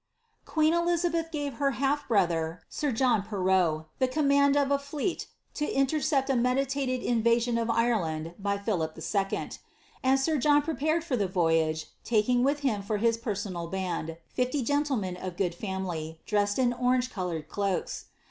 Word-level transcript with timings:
Queen 0.45 0.73
Elizabeth 0.73 1.29
gave 1.31 1.57
her 1.61 1.73
half 1.77 2.07
brother, 2.07 2.63
sir 2.67 2.91
John 2.91 3.21
Perrot, 3.21 3.85
the 3.99 4.07
command 4.07 4.57
of 4.57 4.71
a 4.71 4.79
fleet 4.79 5.27
to 5.53 5.67
intercept 5.71 6.27
a 6.27 6.35
meditated 6.35 7.03
invasion 7.03 7.55
of 7.55 7.69
Ireland 7.69 8.33
by 8.39 8.57
Philip 8.57 8.97
II. 8.97 9.49
And 10.01 10.19
sir 10.19 10.39
John 10.39 10.63
prepared 10.63 11.03
for 11.03 11.15
the 11.15 11.27
voyage, 11.27 11.85
taking 12.03 12.43
with 12.43 12.61
him 12.61 12.81
fof 12.81 12.99
his 13.01 13.15
personal 13.15 13.67
band 13.67 14.17
fifty 14.27 14.63
gentlemen 14.63 15.17
of 15.17 15.37
good 15.37 15.53
family, 15.53 16.19
dressed 16.25 16.57
in 16.57 16.73
orange 16.73 17.11
coloured 17.11 17.47
cloaks. 17.47 18.05